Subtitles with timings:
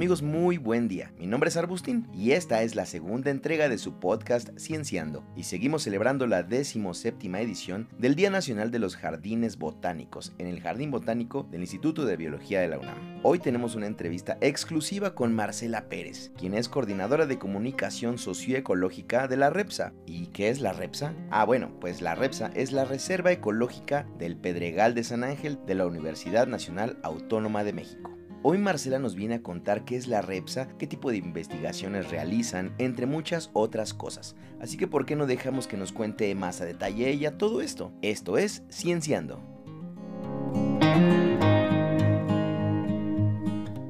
[0.00, 1.12] Amigos, muy buen día.
[1.18, 5.42] Mi nombre es Arbustín y esta es la segunda entrega de su podcast Cienciando y
[5.42, 6.42] seguimos celebrando la
[6.94, 12.06] séptima edición del Día Nacional de los Jardines Botánicos en el Jardín Botánico del Instituto
[12.06, 13.20] de Biología de la UNAM.
[13.22, 19.36] Hoy tenemos una entrevista exclusiva con Marcela Pérez, quien es coordinadora de comunicación socioecológica de
[19.36, 19.92] la REPSA.
[20.06, 21.12] ¿Y qué es la REPSA?
[21.30, 25.74] Ah, bueno, pues la REPSA es la Reserva Ecológica del Pedregal de San Ángel de
[25.74, 28.09] la Universidad Nacional Autónoma de México.
[28.42, 32.72] Hoy Marcela nos viene a contar qué es la REPSA, qué tipo de investigaciones realizan,
[32.78, 34.34] entre muchas otras cosas.
[34.62, 37.92] Así que ¿por qué no dejamos que nos cuente más a detalle ella todo esto?
[38.00, 39.42] Esto es Cienciando.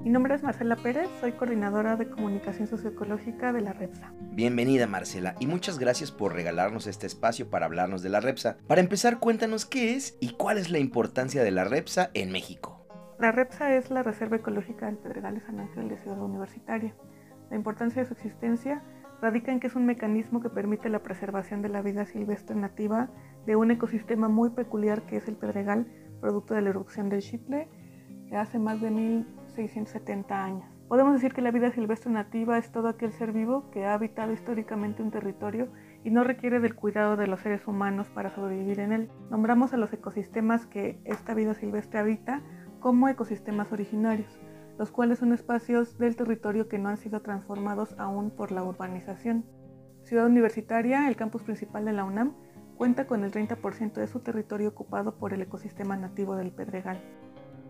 [0.02, 4.12] Mi nombre es Marcela Pérez, soy coordinadora de comunicación socioecológica de la REPSA.
[4.32, 8.56] Bienvenida Marcela y muchas gracias por regalarnos este espacio para hablarnos de la REPSA.
[8.66, 12.79] Para empezar, cuéntanos qué es y cuál es la importancia de la REPSA en México.
[13.20, 16.94] La REPSA es la Reserva Ecológica del Pedregal de San Ángel de Ciudad Universitaria.
[17.50, 18.82] La importancia de su existencia
[19.20, 23.10] radica en que es un mecanismo que permite la preservación de la vida silvestre nativa
[23.44, 25.86] de un ecosistema muy peculiar que es el Pedregal,
[26.22, 27.68] producto de la erupción del Chitle
[28.30, 30.64] de hace más de 1670 años.
[30.88, 34.32] Podemos decir que la vida silvestre nativa es todo aquel ser vivo que ha habitado
[34.32, 35.68] históricamente un territorio
[36.04, 39.10] y no requiere del cuidado de los seres humanos para sobrevivir en él.
[39.30, 42.42] Nombramos a los ecosistemas que esta vida silvestre habita
[42.80, 44.40] como ecosistemas originarios,
[44.78, 49.44] los cuales son espacios del territorio que no han sido transformados aún por la urbanización.
[50.02, 52.34] Ciudad Universitaria, el campus principal de la UNAM,
[52.76, 56.98] cuenta con el 30% de su territorio ocupado por el ecosistema nativo del Pedregal.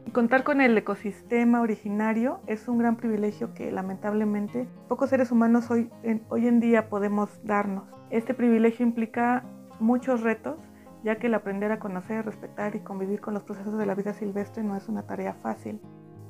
[0.06, 5.70] Y contar con el ecosistema originario es un gran privilegio que lamentablemente pocos seres humanos
[5.70, 5.90] hoy
[6.28, 7.84] hoy en día podemos darnos.
[8.10, 9.44] Este privilegio implica
[9.80, 10.58] muchos retos
[11.02, 14.12] ya que el aprender a conocer, respetar y convivir con los procesos de la vida
[14.12, 15.80] silvestre no es una tarea fácil.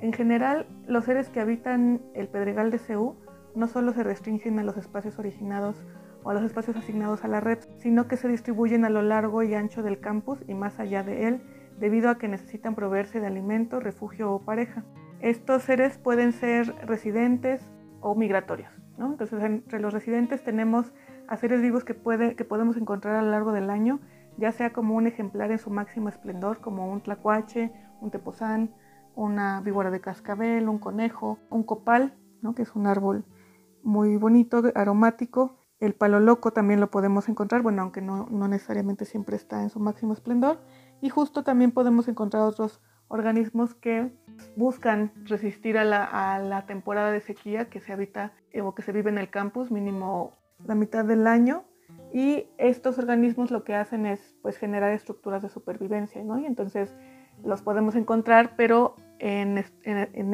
[0.00, 3.16] En general, los seres que habitan el Pedregal de Ceú
[3.54, 5.82] no solo se restringen a los espacios originados
[6.22, 9.42] o a los espacios asignados a la red, sino que se distribuyen a lo largo
[9.42, 11.42] y ancho del campus y más allá de él,
[11.78, 14.84] debido a que necesitan proveerse de alimento, refugio o pareja.
[15.20, 17.68] Estos seres pueden ser residentes
[18.00, 18.70] o migratorios.
[18.98, 20.92] Entonces, entre los residentes tenemos
[21.26, 24.00] a seres vivos que, puede, que podemos encontrar a lo largo del año
[24.40, 27.70] ya sea como un ejemplar en su máximo esplendor, como un tlacuache,
[28.00, 28.74] un tepozán,
[29.14, 32.54] una víbora de cascabel, un conejo, un copal, ¿no?
[32.54, 33.26] que es un árbol
[33.82, 35.58] muy bonito, aromático.
[35.78, 39.78] El palo loco también lo podemos encontrar, bueno, aunque no, necesariamente siempre está en su
[39.78, 40.58] máximo esplendor.
[41.02, 44.12] Y justo también podemos encontrar otros organismos que
[44.56, 48.92] buscan resistir a la, a la temporada de sequía que se habita o que se
[48.92, 51.64] vive en el campus, mínimo la mitad del año,
[52.12, 56.38] y estos organismos lo que hacen es pues, generar estructuras de supervivencia, ¿no?
[56.38, 56.94] Y entonces
[57.44, 59.58] los podemos encontrar, pero en,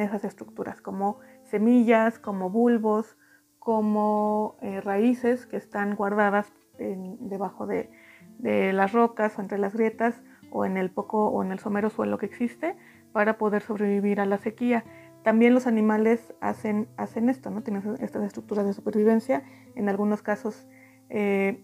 [0.00, 3.16] esas estructuras, como semillas, como bulbos,
[3.58, 7.90] como eh, raíces que están guardadas debajo de,
[8.38, 11.88] de, las rocas o entre las grietas o en el poco o en el somero
[11.88, 12.76] suelo que existe
[13.12, 14.84] para poder sobrevivir a la sequía.
[15.24, 17.62] También los animales hacen, hacen esto, ¿no?
[17.62, 19.42] Tienen estas estructuras de supervivencia.
[19.74, 20.68] En algunos casos
[21.08, 21.62] eh,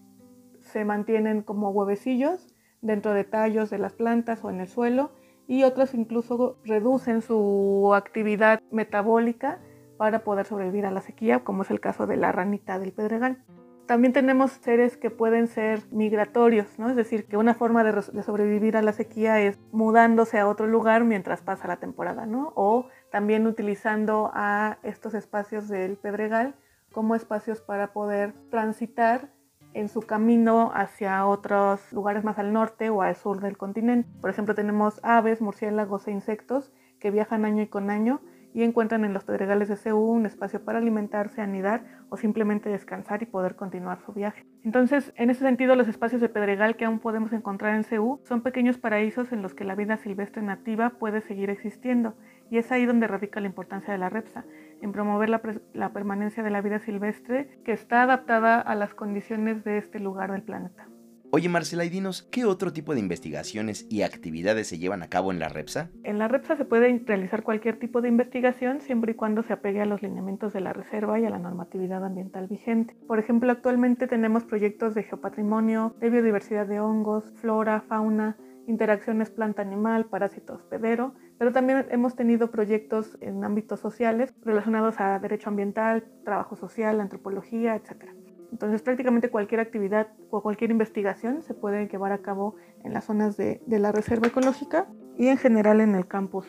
[0.61, 2.47] se mantienen como huevecillos
[2.81, 5.11] dentro de tallos de las plantas o en el suelo
[5.47, 9.59] y otros incluso reducen su actividad metabólica
[9.97, 13.43] para poder sobrevivir a la sequía, como es el caso de la ranita del pedregal.
[13.85, 16.89] También tenemos seres que pueden ser migratorios, ¿no?
[16.89, 21.03] es decir, que una forma de, sobrevivir a la sequía es mudándose a otro lugar
[21.03, 22.53] mientras pasa la temporada, ¿no?
[22.55, 26.55] o también utilizando a estos espacios del pedregal
[26.93, 29.29] como espacios para poder transitar
[29.73, 34.09] en su camino hacia otros lugares más al norte o al sur del continente.
[34.21, 38.21] Por ejemplo, tenemos aves, murciélagos e insectos que viajan año y con año
[38.53, 43.23] y encuentran en los pedregales de Ceú un espacio para alimentarse, anidar o simplemente descansar
[43.23, 44.45] y poder continuar su viaje.
[44.63, 48.41] Entonces, en ese sentido, los espacios de pedregal que aún podemos encontrar en Ceú son
[48.41, 52.15] pequeños paraísos en los que la vida silvestre nativa puede seguir existiendo
[52.51, 54.45] y es ahí donde radica la importancia de la REPSA,
[54.83, 55.41] en promover la,
[55.73, 60.31] la permanencia de la vida silvestre que está adaptada a las condiciones de este lugar
[60.31, 60.87] del planeta.
[61.35, 65.31] Oye Marcela, y dinos, ¿qué otro tipo de investigaciones y actividades se llevan a cabo
[65.31, 65.89] en la REPSA?
[66.03, 69.81] En la REPSA se puede realizar cualquier tipo de investigación siempre y cuando se apegue
[69.81, 72.95] a los lineamientos de la reserva y a la normatividad ambiental vigente.
[73.07, 78.37] Por ejemplo, actualmente tenemos proyectos de geopatrimonio, de biodiversidad de hongos, flora, fauna,
[78.67, 85.49] interacciones planta-animal, parásito hospedero, pero también hemos tenido proyectos en ámbitos sociales relacionados a derecho
[85.49, 88.11] ambiental, trabajo social, antropología, etc.
[88.51, 93.35] Entonces prácticamente cualquier actividad o cualquier investigación se puede llevar a cabo en las zonas
[93.35, 94.87] de, la reserva ecológica
[95.17, 96.45] y en general en el campus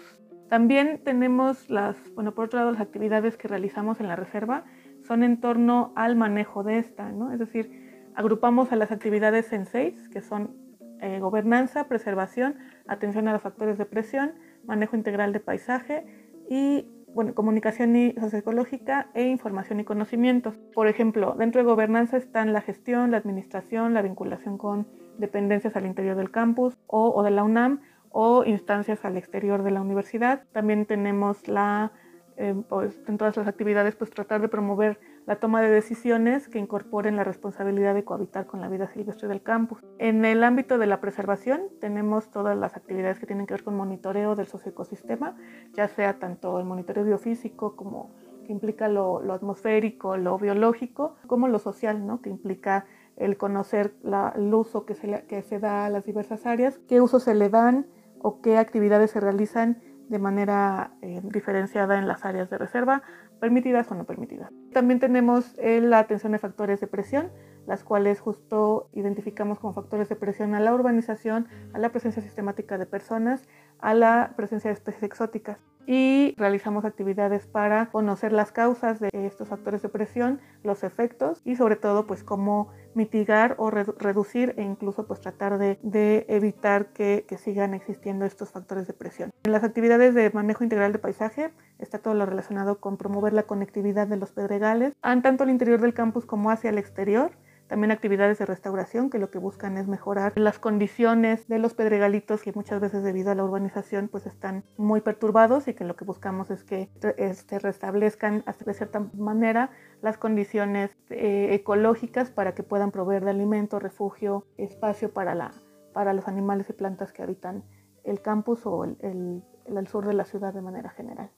[0.49, 4.65] También tenemos las, bueno, por otro lado, las actividades que realizamos en la reserva
[5.03, 7.33] son en torno al manejo de esta, ¿no?
[7.33, 7.71] Es decir,
[8.15, 10.57] agrupamos a las actividades en seis, que son
[11.01, 14.33] eh, gobernanza, preservación, atención a los factores de presión,
[14.67, 16.05] manejo integral de paisaje
[16.49, 20.57] y bueno, comunicación y socioecológica e información y conocimientos.
[20.75, 24.89] Por ejemplo, dentro de gobernanza están la gestión, la administración, la vinculación con
[25.19, 29.71] dependencias al interior del campus o, o de la UNAM o instancias al exterior de
[29.71, 30.43] la universidad.
[30.53, 31.93] También tenemos la,
[32.37, 36.59] eh, pues, en todas las actividades, pues tratar de promover la toma de decisiones que
[36.59, 39.83] incorporen la responsabilidad de cohabitar con la vida silvestre del campus.
[39.99, 43.77] En el ámbito de la preservación tenemos todas las actividades que tienen que ver con
[43.77, 45.37] monitoreo del socioecosistema,
[45.73, 48.11] ya sea tanto el monitoreo biofísico como
[48.45, 52.21] que implica lo, atmosférico, lo biológico, como lo social, ¿no?
[52.21, 52.85] que implica
[53.17, 53.95] el conocer
[54.35, 57.49] el uso que se, que se da a las diversas áreas, qué usos se le
[57.49, 57.87] dan
[58.21, 63.03] o qué actividades se realizan de manera eh, diferenciada en las áreas de reserva,
[63.45, 64.51] permitidas o no permitidas.
[64.73, 67.31] También tenemos eh, la atención de factores de presión,
[67.67, 72.79] las cuales justo identificamos como factores de presión a la urbanización, a la presencia sistemática
[72.79, 73.47] de personas,
[73.85, 75.59] a la presencia de especies exóticas.
[75.87, 81.57] Y realizamos actividades para conocer las causas de estos factores de presión, los efectos y
[81.57, 87.37] sobre todo pues cómo mitigar o reducir e incluso pues tratar de, evitar que, que,
[87.37, 89.31] sigan existiendo estos factores de presión.
[89.43, 93.43] En las actividades de manejo integral de paisaje está todo lo relacionado con promover la
[93.43, 97.33] conectividad de los pedregales, tanto al interior del campus como hacia el exterior
[97.67, 102.43] también actividades de restauración que lo que buscan es mejorar las condiciones de los pedregalitos
[102.43, 106.05] que muchas veces debido a la urbanización pues están muy perturbados y que lo que
[106.05, 109.71] buscamos es que se este, restablezcan de cierta manera
[110.03, 115.53] las condiciones eh, ecológicas para que puedan proveer de alimento, refugio, espacio para, la,
[115.93, 117.65] para los animales y plantas que habitan
[118.05, 121.31] el campus o el, el, sur de la ciudad de manera general.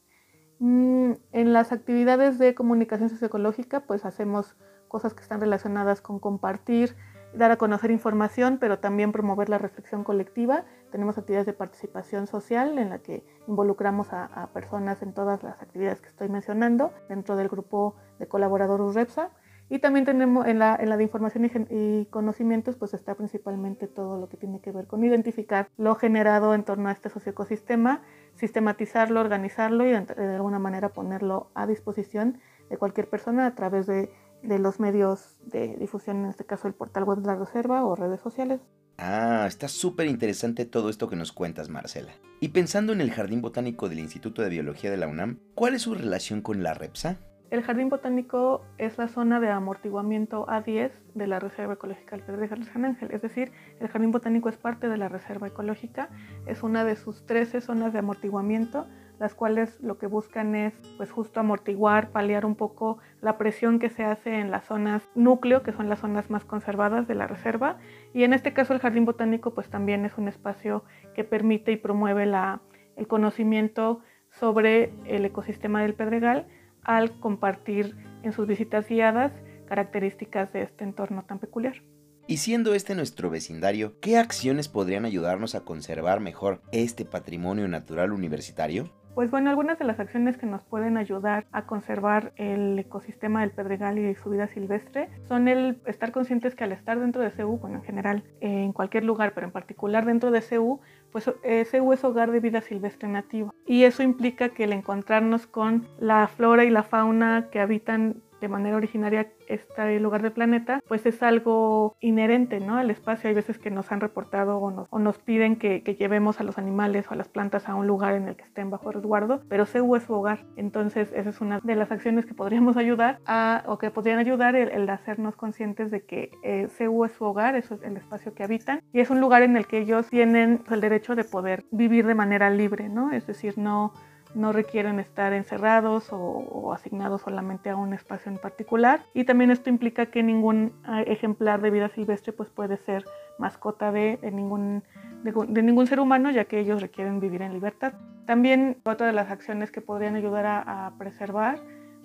[0.58, 4.56] Mm, en las actividades de comunicación socioecológica pues hacemos
[4.88, 6.96] cosas que están relacionadas con compartir,
[7.36, 10.64] dar a conocer información, pero también promover la reflexión colectiva.
[10.90, 16.00] Tenemos actividades de participación social en la que involucramos a, personas en todas las actividades
[16.00, 19.30] que estoy mencionando dentro del grupo de colaboradores REPSA.
[19.68, 24.16] Y también tenemos en la, en la de información y, conocimientos, pues está principalmente todo
[24.16, 28.02] lo que tiene que ver con identificar lo generado en torno a este socioecosistema,
[28.34, 32.38] sistematizarlo, organizarlo y de alguna manera ponerlo a disposición
[32.70, 34.10] de cualquier persona a través de
[34.42, 37.94] de los medios de difusión, en este caso el portal web de la Reserva o
[37.94, 38.60] redes sociales.
[38.98, 42.12] Ah, está súper interesante todo esto que nos cuentas, Marcela.
[42.40, 45.82] Y pensando en el Jardín Botánico del Instituto de Biología de la UNAM, ¿cuál es
[45.82, 47.18] su relación con la REPSA?
[47.50, 52.84] El Jardín Botánico es la zona de amortiguamiento A10 de la Reserva Ecológica de San
[52.84, 56.10] Ángel, es decir, el Jardín Botánico es parte de la Reserva Ecológica,
[56.46, 61.10] es una de sus 13 zonas de amortiguamiento las cuales lo que buscan es pues
[61.10, 65.72] justo amortiguar, paliar un poco la presión que se hace en las zonas núcleo, que
[65.72, 67.78] son las zonas más conservadas de la reserva.
[68.12, 70.84] Y en este caso el jardín botánico pues también es un espacio
[71.14, 72.60] que permite y promueve la,
[72.96, 76.46] el conocimiento sobre el ecosistema del Pedregal
[76.82, 79.32] al compartir en sus visitas guiadas
[79.66, 81.82] características de este entorno tan peculiar.
[82.28, 88.12] Y siendo este nuestro vecindario, ¿qué acciones podrían ayudarnos a conservar mejor este patrimonio natural
[88.12, 88.90] universitario?
[89.16, 93.50] Pues bueno, algunas de las acciones que nos pueden ayudar a conservar el ecosistema del
[93.50, 97.56] Pedregal y su vida silvestre son el estar conscientes que al estar dentro de CEU,
[97.56, 100.80] bueno, en general, en cualquier lugar, pero en particular dentro de CEU,
[101.12, 103.54] pues eh, CEU es hogar de vida silvestre nativa.
[103.64, 108.48] Y eso implica que el encontrarnos con la flora y la fauna que habitan de
[108.48, 112.76] manera originaria este lugar del planeta, pues es algo inherente ¿no?
[112.76, 113.28] al espacio.
[113.28, 116.44] Hay veces que nos han reportado o nos, o nos piden que, que, llevemos a
[116.44, 119.40] los animales o a las plantas a un lugar en el que estén bajo resguardo,
[119.48, 120.44] pero CEU es su hogar.
[120.56, 124.56] Entonces esa es una de las acciones que podríamos ayudar a, o que podrían ayudar
[124.56, 128.44] el, hacernos conscientes de que eh, CEU es su hogar, eso es el espacio que
[128.44, 132.06] habitan y es un lugar en el que ellos tienen el derecho de poder vivir
[132.06, 133.10] de manera libre, ¿no?
[133.12, 133.92] Es decir, no
[134.34, 139.00] no requieren estar encerrados o, asignados solamente a un espacio en particular.
[139.14, 143.04] Y también esto implica que ningún ah, ejemplar de vida silvestre pues, puede ser
[143.38, 144.82] mascota de, ningún,
[145.22, 147.94] de, ningún ser humano, ya que ellos requieren vivir en libertad.
[148.26, 151.60] También otra de las acciones que podrían ayudar a, preservar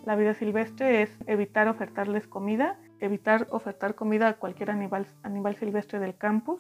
[0.05, 5.99] la vida silvestre es evitar ofertarles comida, evitar ofertar comida a cualquier animal, animal silvestre
[5.99, 6.59] del campus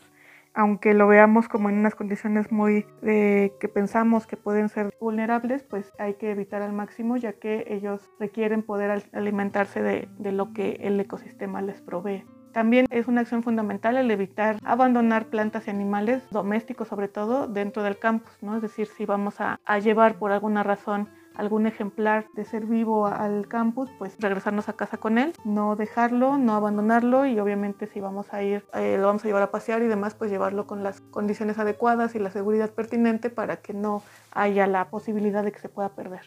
[0.53, 5.63] aunque lo veamos como en unas condiciones muy eh, que pensamos que pueden ser vulnerables,
[5.63, 10.77] pues hay que evitar al máximo ya que ellos requieren poder alimentarse de, lo que
[10.81, 12.25] el ecosistema les provee.
[12.53, 17.81] También es una acción fundamental el evitar abandonar plantas y animales domésticos sobre todo dentro
[17.81, 18.57] del campus, ¿no?
[18.57, 23.07] Es decir, si vamos a, a llevar por alguna razón algún ejemplar de ser vivo
[23.07, 27.99] al campus, pues regresarnos a casa con él, no dejarlo, no abandonarlo y obviamente si
[27.99, 30.83] vamos a ir, eh, lo vamos a llevar a pasear y demás, pues llevarlo con
[30.83, 35.59] las condiciones adecuadas y la seguridad pertinente para que no haya la posibilidad de que
[35.59, 36.21] se pueda perder.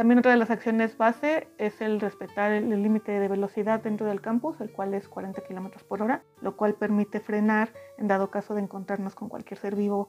[0.00, 4.20] También otra de las acciones base es el respetar el límite de velocidad dentro del
[4.20, 8.54] campus, el cual es 40 km por hora, lo cual permite frenar en dado caso
[8.54, 10.08] de encontrarnos con cualquier ser vivo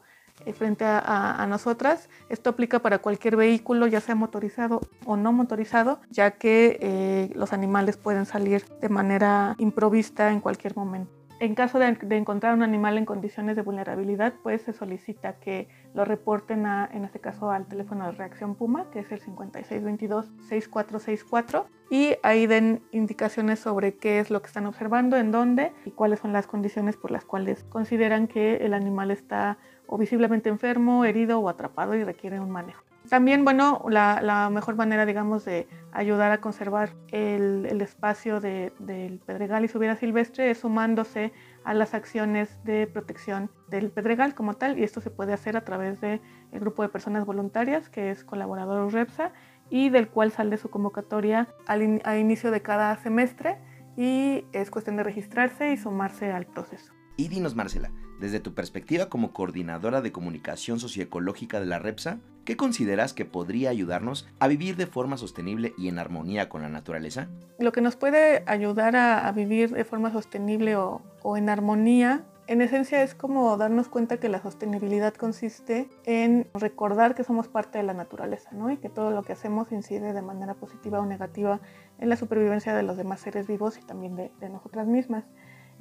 [0.56, 2.10] frente a, nosotras.
[2.30, 7.54] Esto aplica para cualquier vehículo, ya sea motorizado o no motorizado, ya que eh, los
[7.54, 11.22] animales pueden salir de manera improvista en cualquier momento.
[11.42, 16.06] En caso de, encontrar un animal en condiciones de vulnerabilidad, pues se solicita que lo
[16.06, 22.14] reporten a, en este caso al teléfono de reacción Puma, que es el 5622-6464, y
[22.22, 26.32] ahí den indicaciones sobre qué es lo que están observando, en dónde y cuáles son
[26.32, 29.58] las condiciones por las cuales consideran que el animal está
[29.92, 32.82] o visiblemente enfermo, herido o atrapado y requiere un manejo.
[33.10, 39.68] También, bueno, la, mejor manera, digamos, de ayudar a conservar el, espacio del Pedregal y
[39.68, 41.34] su vida silvestre es sumándose
[41.66, 45.66] a las acciones de protección del Pedregal como tal, y esto se puede hacer a
[45.66, 46.22] través del
[46.54, 49.34] grupo de personas voluntarias, que es colaborador UREPSA,
[49.70, 53.58] y del cual sale su convocatoria al, al inicio de cada semestre,
[53.98, 56.94] y es cuestión de registrarse y sumarse al proceso.
[57.18, 62.56] Y dinos, Marcela, desde tu perspectiva como coordinadora de comunicación socioecológica de la REPSA, ¿qué
[62.56, 67.28] consideras que podría ayudarnos a vivir de forma sostenible y en armonía con la naturaleza?
[67.60, 71.02] Lo que nos puede ayudar a, vivir de forma sostenible o,
[71.36, 77.24] en armonía en esencia es como darnos cuenta que la sostenibilidad consiste en recordar que
[77.24, 78.70] somos parte de la naturaleza, ¿no?
[78.70, 81.62] Y que todo lo que hacemos incide de manera positiva o negativa
[81.98, 85.24] en la supervivencia de los demás seres vivos y también de nosotras mismas.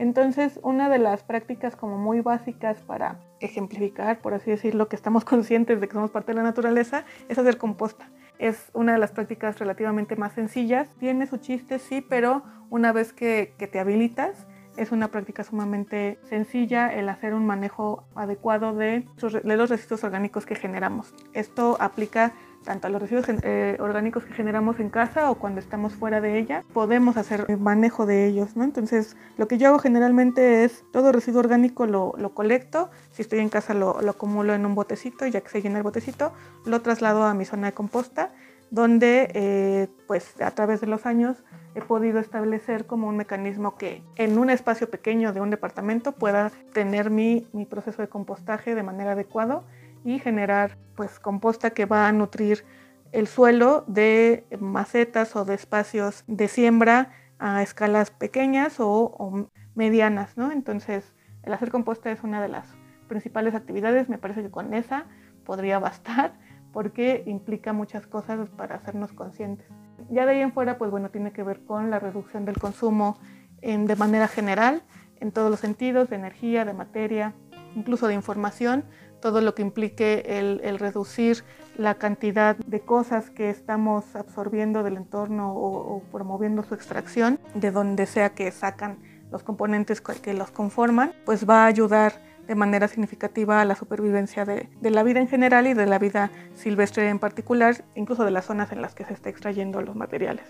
[0.01, 5.25] Entonces, una de las prácticas como muy básicas para ejemplificar, por así decirlo, que estamos
[5.27, 8.09] conscientes de que somos parte de la naturaleza, es hacer composta.
[8.39, 10.89] Es una de las prácticas relativamente más sencillas.
[10.99, 14.47] Tiene su chiste, sí, pero una vez que, te habilitas,
[14.79, 19.05] es una práctica sumamente sencilla el hacer un manejo adecuado de,
[19.45, 21.15] de los residuos orgánicos que generamos.
[21.35, 22.33] Esto aplica
[22.65, 26.39] tanto a los residuos eh, orgánicos que generamos en casa o cuando estamos fuera de
[26.39, 28.65] ella, podemos hacer manejo de ellos, ¿no?
[28.65, 33.49] Entonces, lo que yo hago generalmente es todo residuo orgánico lo, colecto, si estoy en
[33.49, 36.33] casa lo, lo, acumulo en un botecito, ya que se llena el botecito,
[36.65, 38.31] lo traslado a mi zona de composta,
[38.71, 41.43] donde eh, pues a través de los años
[41.75, 46.51] he podido establecer como un mecanismo que en un espacio pequeño de un departamento pueda
[46.73, 49.63] tener mi, mi proceso de compostaje de manera adecuada
[50.05, 52.65] y generar pues composta que va a nutrir
[53.13, 60.53] el suelo de macetas o de espacios de siembra a escalas pequeñas o, medianas, ¿no?
[60.53, 62.67] Entonces, el hacer composta es una de las
[63.09, 65.07] principales actividades, me parece que con esa
[65.45, 66.35] podría bastar
[66.73, 69.67] porque implica muchas cosas para hacernos conscientes.
[70.11, 73.19] Ya de ahí en fuera, pues bueno, tiene que ver con la reducción del consumo
[73.63, 74.83] en, de manera general,
[75.19, 77.35] en todos los sentidos, de energía, de materia,
[77.75, 78.85] incluso de información,
[79.21, 81.45] todo lo que implique el, reducir
[81.77, 88.07] la cantidad de cosas que estamos absorbiendo del entorno o, promoviendo su extracción, de donde
[88.07, 88.99] sea que sacan
[89.31, 92.15] los componentes que los conforman, pues va a ayudar
[92.51, 96.33] de manera significativa a la supervivencia de, la vida en general y de la vida
[96.55, 100.47] silvestre en particular, incluso de las zonas en las que se está extrayendo los materiales.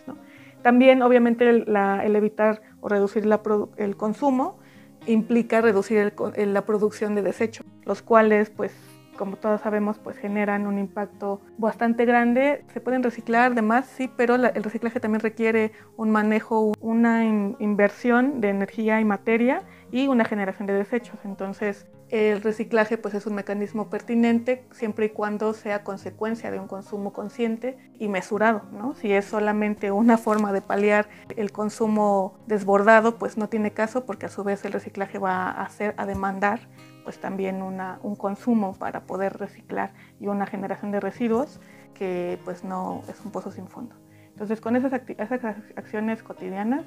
[0.63, 3.29] También, obviamente, el, evitar o reducir
[3.77, 4.60] el consumo
[5.07, 8.73] implica reducir la producción de desechos, los cuales, pues,
[9.17, 12.65] como todos sabemos, pues generan un impacto bastante grande.
[12.73, 18.49] Se pueden reciclar, demás, sí, pero el reciclaje también requiere un manejo, una inversión de
[18.49, 21.19] energía y materia y una generación de desechos.
[21.25, 26.67] Entonces, el reciclaje pues es un mecanismo pertinente siempre y cuando sea consecuencia de un
[26.67, 28.95] consumo consciente y mesurado, ¿no?
[28.95, 34.27] Si es solamente una forma de paliar el consumo desbordado, pues no tiene caso porque
[34.27, 36.69] a su vez el reciclaje va a hacer a demandar
[37.05, 41.61] pues también un consumo para poder reciclar y una generación de residuos
[41.95, 43.95] que pues no es un pozo sin fondo.
[44.31, 46.85] Entonces con esas, acciones cotidianas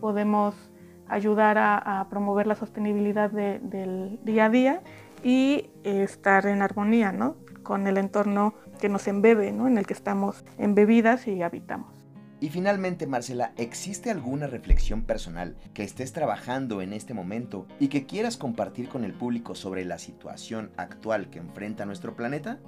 [0.00, 0.54] podemos
[1.08, 4.82] ayudar a, promover la sostenibilidad del día a día
[5.22, 7.36] y estar en armonía ¿no?
[7.62, 9.66] con el entorno que nos embebe, ¿no?
[9.66, 11.96] en el que estamos embebidas y habitamos.
[12.38, 18.04] Y finalmente, Marcela, ¿existe alguna reflexión personal que estés trabajando en este momento y que
[18.04, 22.58] quieras compartir con el público sobre la situación actual que enfrenta nuestro planeta?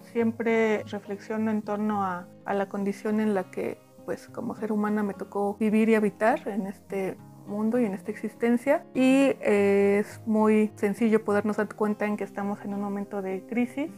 [0.00, 5.02] Siempre reflexiono en torno a, a la condición en la que, pues, como ser humana
[5.02, 8.84] me tocó vivir y habitar en este mundo y en esta existencia.
[8.94, 13.44] Y eh, es muy sencillo podernos dar cuenta en que estamos en un momento de
[13.48, 13.90] crisis,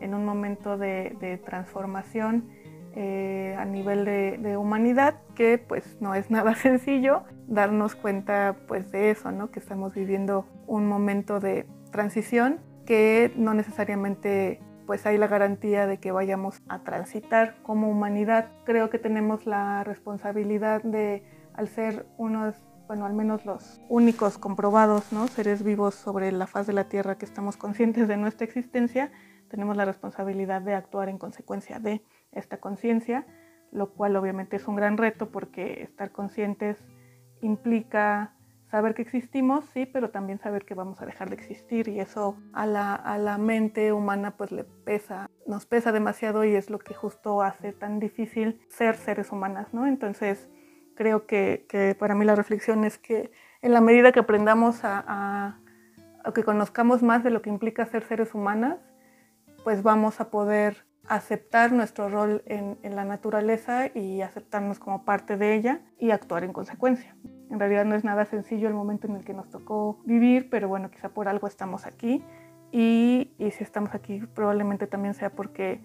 [0.00, 2.48] en un momento de, transformación
[2.94, 9.10] eh, a nivel de, humanidad, que pues no es nada sencillo darnos cuenta pues de
[9.10, 9.50] eso, ¿no?
[9.50, 15.98] que estamos viviendo un momento de transición que no necesariamente pues hay la garantía de
[15.98, 18.48] que vayamos a transitar como humanidad.
[18.64, 21.22] Creo que tenemos la responsabilidad de,
[21.54, 22.56] al ser unos,
[22.90, 25.28] bueno, al menos los únicos comprobados, ¿no?
[25.28, 29.12] Seres vivos sobre la faz de la Tierra que estamos conscientes de nuestra existencia,
[29.48, 33.28] tenemos la responsabilidad de actuar en consecuencia de esta conciencia,
[33.70, 36.78] lo cual obviamente es un gran reto porque estar conscientes
[37.42, 38.34] implica
[38.72, 42.38] saber que existimos, sí, pero también saber que vamos a dejar de existir y eso
[42.52, 46.80] a la, a la mente humana pues le pesa, nos pesa demasiado y es lo
[46.80, 49.86] que justo hace tan difícil ser seres humanas, ¿no?
[49.86, 50.50] Entonces
[51.00, 55.02] creo que, que para mí la reflexión es que en la medida que aprendamos a,
[56.22, 58.76] a, que conozcamos más de lo que implica ser seres humanas,
[59.64, 65.38] pues vamos a poder aceptar nuestro rol en, en, la naturaleza y aceptarnos como parte
[65.38, 67.16] de ella y actuar en consecuencia.
[67.50, 70.68] En realidad no es nada sencillo el momento en el que nos tocó vivir, pero
[70.68, 72.22] bueno, quizá por algo estamos aquí.
[72.72, 75.80] Y, y si estamos aquí probablemente también sea porque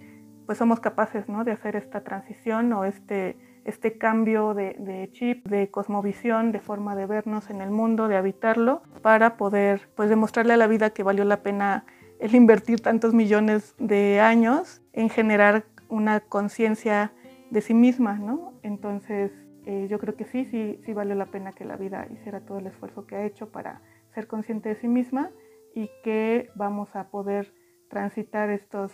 [0.45, 1.45] pues somos capaces ¿no?
[1.45, 6.95] de hacer esta transición o este, este cambio de, de, chip, de cosmovisión, de forma
[6.95, 11.03] de vernos en el mundo, de habitarlo, para poder pues demostrarle a la vida que
[11.03, 11.85] valió la pena
[12.19, 17.11] el invertir tantos millones de años en generar una conciencia
[17.49, 18.53] de sí misma, ¿no?
[18.63, 19.31] Entonces,
[19.65, 22.59] eh, yo creo que sí, sí, sí vale la pena que la vida hiciera todo
[22.59, 23.81] el esfuerzo que ha hecho para
[24.13, 25.31] ser consciente de sí misma
[25.73, 27.53] y que vamos a poder
[27.89, 28.93] transitar estos,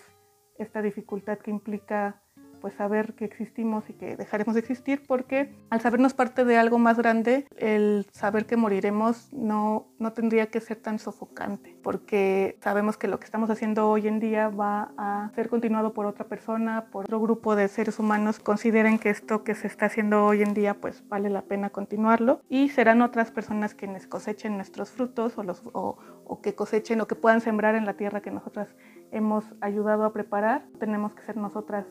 [0.58, 2.22] esta dificultad que implica
[2.62, 6.78] pues saber que existimos y que dejaremos de existir porque al sabernos parte de algo
[6.78, 12.98] más grande, el saber que moriremos no, no tendría que ser tan sofocante porque sabemos
[12.98, 16.86] que lo que estamos haciendo hoy en día va a ser continuado por otra persona,
[16.92, 20.54] por otro grupo de seres humanos, consideren que esto que se está haciendo hoy en
[20.54, 25.44] día pues vale la pena continuarlo y serán otras personas quienes cosechen nuestros frutos o,
[25.44, 28.70] los, o, o que cosechen o que puedan sembrar en la tierra que nosotras
[29.12, 30.66] hemos ayudado a preparar.
[30.80, 31.86] Tenemos que ser nosotras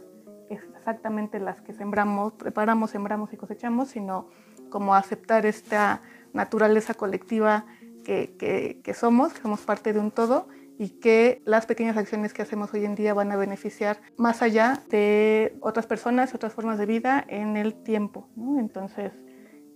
[0.50, 4.28] exactamente las que sembramos, preparamos, sembramos y cosechamos, sino
[4.68, 7.66] como aceptar esta naturaleza colectiva
[8.04, 12.42] que, que, somos, que somos parte de un todo y que las pequeñas acciones que
[12.42, 16.86] hacemos hoy en día van a beneficiar más allá de otras personas, otras formas de
[16.86, 18.28] vida en el tiempo.
[18.58, 19.12] Entonces,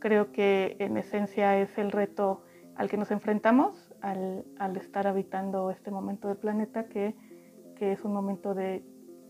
[0.01, 2.43] creo que en esencia es el reto
[2.77, 7.15] al que nos enfrentamos al, al estar habitando este momento del planeta que,
[7.77, 8.83] que es un momento de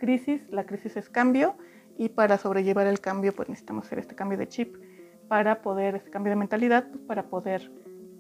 [0.05, 1.57] crisis, la crisis es cambio
[1.97, 4.77] y para sobrellevar el cambio pues necesitamos hacer este cambio de chip
[5.29, 7.73] para poder, este cambio de mentalidad, pues, para poder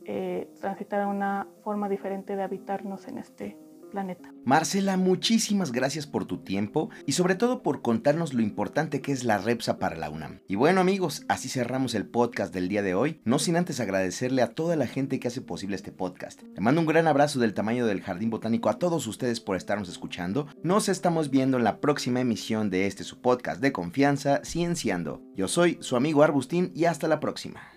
[0.07, 3.59] eh, transitar a una forma diferente de habitarnos en este
[3.95, 4.35] planeta.
[4.45, 9.23] Marcela, muchísimas gracias por tu tiempo y sobre todo por contarnos lo importante que es
[9.23, 10.41] la REPSA para la UNAM.
[10.49, 14.43] Y bueno amigos, así cerramos el podcast del día de hoy, no sin antes agradecerle
[14.43, 16.43] a toda la gente que hace posible este podcast.
[16.43, 19.89] Le mando un gran abrazo del tamaño del Jardín Botánico a todos ustedes por estarnos
[19.89, 20.49] escuchando.
[20.65, 25.23] Nos estamos viendo en la próxima emisión de este su podcast de confianza, Cienciando.
[25.37, 27.74] Yo soy su amigo Arbustín y hasta la próxima.